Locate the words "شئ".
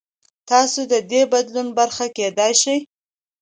2.61-2.77